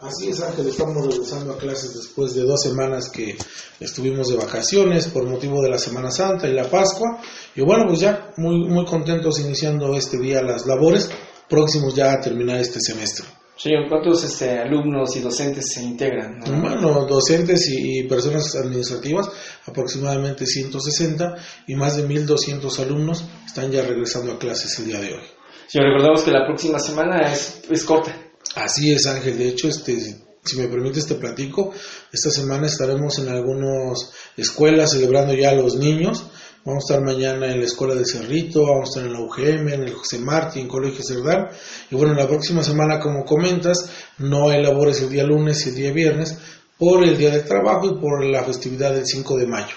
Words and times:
Así 0.00 0.30
es, 0.30 0.40
Ángel, 0.40 0.66
estamos 0.66 1.06
regresando 1.06 1.52
a 1.52 1.58
clases 1.58 1.94
después 1.94 2.34
de 2.34 2.44
dos 2.44 2.62
semanas 2.62 3.10
que 3.10 3.36
estuvimos 3.80 4.28
de 4.28 4.36
vacaciones 4.36 5.08
por 5.08 5.28
motivo 5.28 5.62
de 5.62 5.68
la 5.68 5.76
Semana 5.76 6.10
Santa 6.10 6.48
y 6.48 6.54
la 6.54 6.64
Pascua. 6.64 7.20
Y 7.54 7.60
bueno, 7.60 7.84
pues 7.86 8.00
ya 8.00 8.32
muy, 8.38 8.66
muy 8.66 8.86
contentos 8.86 9.38
iniciando 9.40 9.94
este 9.94 10.18
día 10.18 10.42
las 10.42 10.64
labores, 10.64 11.10
próximos 11.50 11.94
ya 11.94 12.14
a 12.14 12.20
terminar 12.20 12.58
este 12.58 12.80
semestre. 12.80 13.26
Señor, 13.56 13.90
¿cuántos 13.90 14.24
este, 14.24 14.58
alumnos 14.58 15.14
y 15.16 15.20
docentes 15.20 15.70
se 15.74 15.82
integran? 15.82 16.40
Bueno, 16.62 17.04
docentes 17.04 17.68
y, 17.68 18.04
personas 18.04 18.56
administrativas, 18.56 19.28
aproximadamente 19.66 20.46
160 20.46 21.36
y 21.66 21.74
más 21.74 21.98
de 21.98 22.08
1.200 22.08 22.78
alumnos 22.78 23.26
están 23.44 23.70
ya 23.70 23.82
regresando 23.82 24.32
a 24.32 24.38
clases 24.38 24.78
el 24.78 24.86
día 24.86 24.98
de 24.98 25.12
hoy. 25.12 25.26
Señor, 25.66 25.88
recordamos 25.88 26.22
que 26.22 26.30
la 26.30 26.46
próxima 26.46 26.78
semana 26.78 27.30
es, 27.30 27.60
es 27.68 27.84
corta. 27.84 28.29
Así 28.54 28.92
es, 28.92 29.06
Ángel. 29.06 29.38
De 29.38 29.48
hecho, 29.48 29.68
este, 29.68 29.96
si 30.44 30.56
me 30.58 30.68
permite 30.68 30.98
este 30.98 31.14
platico, 31.14 31.72
esta 32.12 32.30
semana 32.30 32.66
estaremos 32.66 33.18
en 33.18 33.28
algunas 33.28 34.12
escuelas 34.36 34.92
celebrando 34.92 35.34
ya 35.34 35.50
a 35.50 35.54
los 35.54 35.76
niños. 35.76 36.26
Vamos 36.64 36.84
a 36.84 36.94
estar 36.94 37.04
mañana 37.04 37.50
en 37.50 37.60
la 37.60 37.64
escuela 37.64 37.94
de 37.94 38.04
Cerrito, 38.04 38.66
vamos 38.66 38.88
a 38.88 38.90
estar 38.90 39.06
en 39.06 39.14
la 39.14 39.20
UGM, 39.20 39.68
en 39.68 39.82
el 39.84 39.94
José 39.94 40.18
Martín, 40.18 40.62
en 40.62 40.68
Colegio 40.68 41.02
Cerdán. 41.02 41.48
Y 41.90 41.94
bueno, 41.94 42.12
la 42.12 42.28
próxima 42.28 42.62
semana, 42.62 43.00
como 43.00 43.24
comentas, 43.24 43.90
no 44.18 44.50
hay 44.50 44.62
labores 44.62 45.00
el 45.00 45.08
día 45.08 45.24
lunes 45.24 45.64
y 45.64 45.70
el 45.70 45.74
día 45.74 45.92
viernes 45.92 46.38
por 46.78 47.02
el 47.04 47.16
Día 47.16 47.30
del 47.30 47.44
Trabajo 47.44 47.86
y 47.86 48.00
por 48.00 48.24
la 48.24 48.42
festividad 48.42 48.92
del 48.92 49.06
5 49.06 49.36
de 49.38 49.46
mayo. 49.46 49.74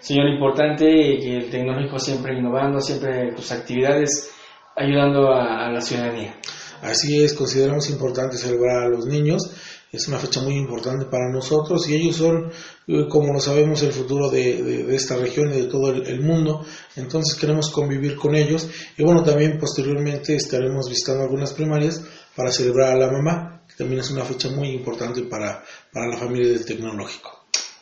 Señor, 0.00 0.28
importante 0.28 0.86
que 0.86 1.36
el 1.36 1.50
tecnológico 1.50 1.98
siempre 1.98 2.38
innovando, 2.38 2.80
siempre 2.80 3.34
sus 3.36 3.52
actividades 3.52 4.30
ayudando 4.74 5.32
a 5.32 5.70
la 5.70 5.80
ciudadanía. 5.80 6.36
Así 6.82 7.22
es, 7.22 7.34
consideramos 7.34 7.90
importante 7.90 8.36
celebrar 8.36 8.84
a 8.84 8.88
los 8.88 9.06
niños. 9.06 9.50
Es 9.92 10.08
una 10.08 10.18
fecha 10.18 10.40
muy 10.40 10.56
importante 10.56 11.06
para 11.06 11.30
nosotros 11.32 11.88
y 11.88 11.94
ellos 11.94 12.16
son, 12.16 12.50
eh, 12.86 13.06
como 13.08 13.32
lo 13.32 13.40
sabemos, 13.40 13.82
el 13.82 13.92
futuro 13.92 14.28
de, 14.28 14.94
esta 14.94 15.16
región 15.16 15.52
y 15.52 15.60
de 15.62 15.66
todo 15.68 15.90
el, 15.90 16.20
mundo. 16.20 16.64
Entonces 16.96 17.34
queremos 17.34 17.70
convivir 17.70 18.16
con 18.16 18.34
ellos 18.34 18.68
y 18.96 19.04
bueno, 19.04 19.22
también 19.22 19.58
posteriormente 19.58 20.34
estaremos 20.34 20.88
visitando 20.88 21.22
algunas 21.22 21.52
primarias 21.52 22.02
para 22.34 22.50
celebrar 22.50 22.92
a 22.92 22.98
la 22.98 23.10
mamá, 23.10 23.62
que 23.68 23.74
también 23.76 24.00
es 24.00 24.10
una 24.10 24.24
fecha 24.24 24.50
muy 24.50 24.68
importante 24.68 25.22
para, 25.22 25.64
para 25.92 26.08
la 26.08 26.18
familia 26.18 26.48
del 26.48 26.64
tecnológico. 26.64 27.35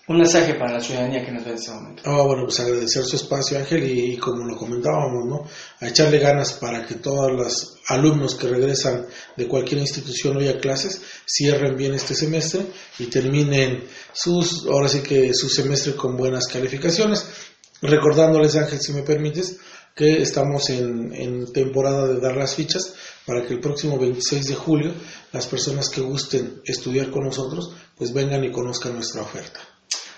Un 0.07 0.19
mensaje 0.19 0.53
para 0.55 0.75
la 0.75 0.81
ciudadanía 0.81 1.25
que 1.25 1.33
nos 1.33 1.45
ve 1.45 1.53
en 1.53 1.57
este 1.57 1.71
momento. 1.73 2.03
Ah, 2.05 2.23
bueno, 2.27 2.45
pues 2.45 2.61
agradecer 2.61 3.05
su 3.05 3.17
espacio, 3.17 3.57
Ángel, 3.57 3.85
y, 3.89 4.19
como 4.19 4.45
lo 4.45 4.55
comentábamos, 4.55 5.25
¿no? 5.27 5.49
A 5.81 5.89
echarle 5.89 6.19
ganas 6.19 6.53
para 6.53 6.85
que 6.85 6.97
todos 6.97 7.33
los 7.33 7.79
alumnos 7.89 8.35
que 8.35 8.49
regresan 8.49 9.07
de 9.35 9.49
cualquier 9.49 9.81
institución 9.81 10.37
hoy 10.37 10.49
a 10.49 10.61
clases 10.61 11.01
cierren 11.27 11.75
bien 11.75 11.95
este 11.95 12.15
semestre 12.15 12.67
y 12.99 13.07
terminen 13.07 13.85
sus, 14.13 14.67
ahora 14.67 14.89
sí 14.89 15.01
que 15.01 15.33
su 15.33 15.49
semestre 15.49 15.97
con 15.97 16.19
buenas 16.19 16.49
calificaciones. 16.49 17.27
Recordándoles, 17.81 18.57
Ángel, 18.57 18.81
si 18.81 18.93
me 18.93 19.05
permites, 19.05 19.57
que 19.97 20.21
estamos 20.21 20.69
en, 20.69 21.15
en 21.15 21.51
temporada 21.51 22.09
de 22.09 22.21
dar 22.21 22.37
las 22.37 22.57
fichas 22.57 22.95
para 23.25 23.47
que 23.47 23.55
el 23.55 23.61
próximo 23.61 23.99
26 23.99 24.49
de 24.49 24.55
julio 24.55 24.93
las 25.33 25.47
personas 25.47 25.89
que 25.89 26.03
gusten 26.03 26.61
estudiar 26.65 27.11
con 27.11 27.25
nosotros 27.25 27.73
pues 27.97 28.13
vengan 28.13 28.45
y 28.45 28.53
conozcan 28.53 28.95
nuestra 28.95 29.23
oferta. 29.23 29.61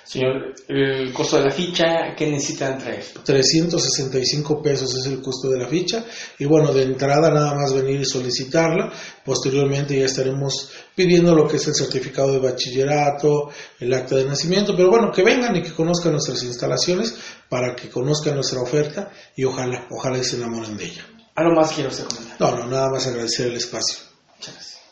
Señor, 0.07 0.55
el 0.69 1.13
costo 1.13 1.37
de 1.37 1.47
la 1.47 1.51
ficha, 1.51 2.15
¿qué 2.17 2.29
necesitan 2.29 2.79
traer? 2.79 3.05
365 3.25 4.63
pesos 4.63 4.95
es 4.95 5.07
el 5.07 5.21
costo 5.21 5.49
de 5.49 5.59
la 5.59 5.67
ficha 5.67 6.05
y 6.39 6.45
bueno, 6.45 6.73
de 6.73 6.85
entrada 6.85 7.29
nada 7.29 7.55
más 7.55 7.75
venir 7.75 8.01
y 8.01 8.05
solicitarla. 8.05 8.93
Posteriormente 9.25 9.99
ya 9.99 10.05
estaremos 10.05 10.71
pidiendo 10.95 11.35
lo 11.35 11.49
que 11.49 11.57
es 11.57 11.67
el 11.67 11.75
certificado 11.75 12.31
de 12.31 12.39
bachillerato, 12.39 13.51
el 13.81 13.93
acta 13.93 14.15
de 14.15 14.27
nacimiento, 14.27 14.77
pero 14.77 14.91
bueno, 14.91 15.11
que 15.11 15.25
vengan 15.25 15.57
y 15.57 15.63
que 15.63 15.73
conozcan 15.73 16.13
nuestras 16.13 16.41
instalaciones 16.45 17.17
para 17.49 17.75
que 17.75 17.89
conozcan 17.89 18.37
nuestra 18.37 18.61
oferta 18.61 19.11
y 19.35 19.43
ojalá, 19.43 19.89
ojalá 19.91 20.23
se 20.23 20.37
enamoren 20.37 20.77
de 20.77 20.85
ella. 20.85 21.05
¿Algo 21.35 21.57
más 21.57 21.73
quiero 21.73 21.91
comentar? 21.91 22.41
No, 22.41 22.57
no, 22.57 22.67
nada 22.67 22.91
más 22.91 23.09
agradecer 23.09 23.49
el 23.49 23.57
espacio. 23.57 23.99
Muchas 24.37 24.55
gracias. 24.55 24.86